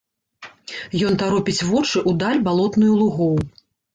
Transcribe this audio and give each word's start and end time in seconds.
Ён 1.09 1.13
таропіць 1.23 1.65
вочы 1.71 1.97
ў 2.01 2.11
даль 2.23 2.41
балотную 2.47 2.93
лугоў. 3.05 3.37